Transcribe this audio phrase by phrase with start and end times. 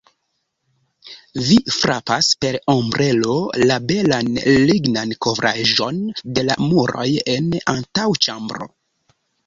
[1.49, 4.33] Vi frapas per ombrelo la belan
[4.73, 6.03] lignan kovraĵon
[6.39, 8.75] de la muroj en antaŭĉambro.